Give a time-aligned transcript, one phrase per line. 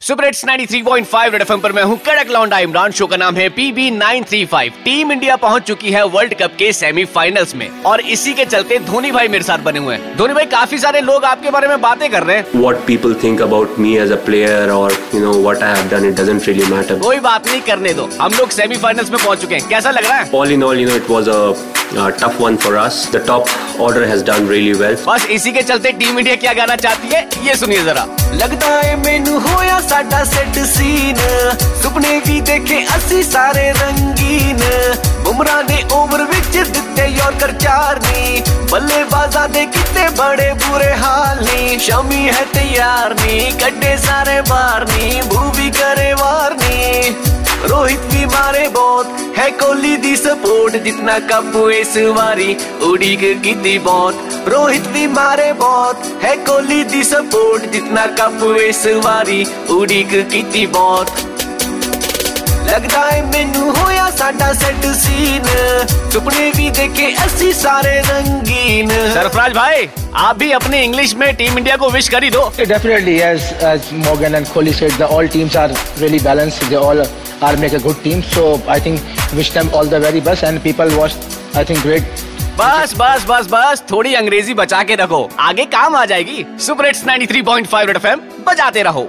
[0.00, 3.48] Super hits 93.5 red FM पर मैं हूँ कड़क लौंडा इमरान। शो का नाम है
[3.48, 8.44] पीबी 935 टीम इंडिया पहुँच चुकी है वर्ल्ड कप के सेमीफाइनल्स में। और इसी के
[8.44, 11.68] चलते धोनी भाई मेरे साथ बने हुए हैं। धोनी भाई काफ़ी सारे लोग आपके बारे
[11.68, 15.22] में बातें कर रहे हैं। What people think about me as a player or you
[15.24, 16.98] know what I have done it doesn't really matter.
[17.02, 20.18] कोई बात नहीं करने दो। हम लोग सेमीफाइनल्स में पहुँच चुके हैं। कैसा लग रहा
[20.18, 20.30] है?
[20.30, 21.40] All in all you know it was a,
[21.97, 23.47] a tough one for us the top
[23.79, 27.21] order has done really well बस इसी के चलते टीम इंडिया क्या गाना चाहती है
[27.45, 28.03] ये सुनिए जरा
[28.41, 31.23] लगता है मैनू होया साडा सेट सीन
[31.83, 34.59] सुपने भी देखे ਅਸੀਂ ਸਾਰੇ ਰੰਗੀਨ
[35.23, 41.77] ਬੁਮਰਾ ਨੇ ਓਵਰ ਵਿੱਚ ਦਿੱਤੇ ਯਾਰਕਰ ਚਾਰ ਨੀ ਬੱਲੇਬਾਜ਼ਾਂ ਦੇ ਕਿਤੇ ਬੜੇ ਬੁਰੇ ਹਾਲ ਨੀ
[41.87, 47.15] ਸ਼ਮੀ ਹੈ ਤਿਆਰ ਨੀ ਕੱਢੇ ਸਾਰੇ ਬਾਹਰ ਨੀ ਭੂਵੀ ਕਰੇ ਵਾਰ ਨੀ
[47.69, 54.43] रोहित भी मारे बहुत है कोहली दी सपोर्ट जितना कप इस वारी उड़ीक की बहुत
[54.47, 60.13] रोहित भी मारे बहुत है कोहली दी सपोर्ट जितना कप इस वारी उड़ीक
[60.53, 61.15] की बहुत
[62.69, 65.43] लगता है मैनू होया साडा सेट सीन
[66.13, 69.87] सुपने भी देखे ਅਸੀਂ ਸਾਰੇ रंगीन सरफराज भाई
[70.25, 72.41] आप भी अपने इंग्लिश में टीम इंडिया को विश कर ही दो
[72.73, 75.69] Definitely, as as Morgan and Kohli said, the all teams are
[76.03, 76.67] really balanced.
[76.73, 77.01] They all
[77.41, 78.23] are make a good team.
[78.35, 81.16] So I think wish them all the very best and people watch
[81.56, 82.02] I think great
[82.58, 87.04] बस बस बस बस, थोड़ी अंग्रेज़ी बचा के रखो। आगे काम आ जाएगी। सुपर हिट्स
[87.04, 89.08] 93.5 रेड एफएम बजाते रहो।